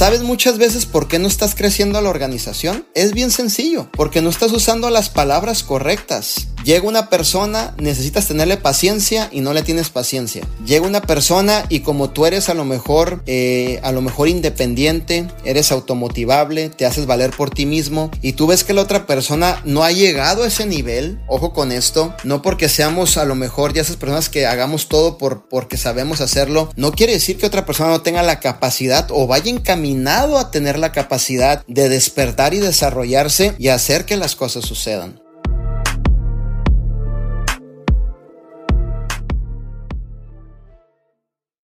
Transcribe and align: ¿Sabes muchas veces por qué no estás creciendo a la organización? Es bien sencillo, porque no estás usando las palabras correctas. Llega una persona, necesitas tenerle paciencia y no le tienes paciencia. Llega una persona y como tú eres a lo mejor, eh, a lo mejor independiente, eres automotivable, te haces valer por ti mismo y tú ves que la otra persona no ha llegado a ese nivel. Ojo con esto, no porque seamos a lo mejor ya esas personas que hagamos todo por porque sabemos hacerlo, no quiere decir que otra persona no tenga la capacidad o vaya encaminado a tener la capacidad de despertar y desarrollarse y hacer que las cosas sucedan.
¿Sabes 0.00 0.22
muchas 0.22 0.56
veces 0.56 0.86
por 0.86 1.08
qué 1.08 1.18
no 1.18 1.28
estás 1.28 1.54
creciendo 1.54 1.98
a 1.98 2.00
la 2.00 2.08
organización? 2.08 2.86
Es 2.94 3.12
bien 3.12 3.30
sencillo, 3.30 3.90
porque 3.92 4.22
no 4.22 4.30
estás 4.30 4.50
usando 4.50 4.88
las 4.88 5.10
palabras 5.10 5.62
correctas. 5.62 6.48
Llega 6.64 6.86
una 6.86 7.08
persona, 7.08 7.74
necesitas 7.78 8.26
tenerle 8.26 8.58
paciencia 8.58 9.28
y 9.32 9.40
no 9.40 9.54
le 9.54 9.62
tienes 9.62 9.88
paciencia. 9.88 10.46
Llega 10.66 10.86
una 10.86 11.00
persona 11.00 11.64
y 11.68 11.80
como 11.80 12.10
tú 12.10 12.26
eres 12.26 12.48
a 12.48 12.54
lo 12.54 12.64
mejor, 12.64 13.22
eh, 13.26 13.80
a 13.82 13.92
lo 13.92 14.02
mejor 14.02 14.28
independiente, 14.28 15.26
eres 15.44 15.72
automotivable, 15.72 16.68
te 16.68 16.84
haces 16.84 17.06
valer 17.06 17.30
por 17.30 17.50
ti 17.50 17.64
mismo 17.64 18.10
y 18.20 18.34
tú 18.34 18.46
ves 18.46 18.62
que 18.62 18.74
la 18.74 18.82
otra 18.82 19.06
persona 19.06 19.60
no 19.64 19.84
ha 19.84 19.92
llegado 19.92 20.42
a 20.42 20.48
ese 20.48 20.66
nivel. 20.66 21.18
Ojo 21.28 21.52
con 21.52 21.72
esto, 21.72 22.14
no 22.24 22.42
porque 22.42 22.68
seamos 22.68 23.16
a 23.16 23.24
lo 23.24 23.34
mejor 23.34 23.72
ya 23.72 23.82
esas 23.82 23.96
personas 23.96 24.28
que 24.28 24.46
hagamos 24.46 24.88
todo 24.88 25.16
por 25.16 25.48
porque 25.48 25.78
sabemos 25.78 26.20
hacerlo, 26.20 26.70
no 26.76 26.92
quiere 26.92 27.14
decir 27.14 27.38
que 27.38 27.46
otra 27.46 27.64
persona 27.64 27.90
no 27.90 28.02
tenga 28.02 28.22
la 28.22 28.40
capacidad 28.40 29.08
o 29.10 29.26
vaya 29.26 29.50
encaminado 29.50 30.38
a 30.38 30.50
tener 30.50 30.78
la 30.78 30.92
capacidad 30.92 31.64
de 31.66 31.88
despertar 31.88 32.52
y 32.52 32.58
desarrollarse 32.58 33.54
y 33.58 33.68
hacer 33.68 34.04
que 34.04 34.16
las 34.16 34.36
cosas 34.36 34.64
sucedan. 34.64 35.19